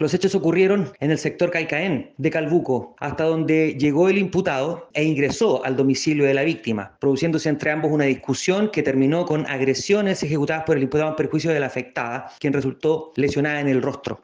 Los 0.00 0.14
hechos 0.14 0.34
ocurrieron 0.34 0.90
en 1.00 1.10
el 1.10 1.18
sector 1.18 1.50
Caicaén 1.50 2.14
de 2.16 2.30
Calbuco, 2.30 2.96
hasta 3.00 3.24
donde 3.24 3.76
llegó 3.78 4.08
el 4.08 4.16
imputado 4.16 4.88
e 4.94 5.04
ingresó 5.04 5.62
al 5.62 5.76
domicilio 5.76 6.24
de 6.24 6.32
la 6.32 6.42
víctima, 6.42 6.96
produciéndose 6.98 7.50
entre 7.50 7.70
ambos 7.70 7.92
una 7.92 8.04
discusión 8.04 8.70
que 8.70 8.82
terminó 8.82 9.26
con 9.26 9.44
agresiones 9.46 10.22
ejecutadas 10.22 10.64
por 10.64 10.78
el 10.78 10.84
imputado 10.84 11.10
en 11.10 11.16
perjuicio 11.16 11.50
de 11.50 11.60
la 11.60 11.66
afectada, 11.66 12.30
quien 12.38 12.54
resultó 12.54 13.12
lesionada 13.16 13.60
en 13.60 13.68
el 13.68 13.82
rostro. 13.82 14.18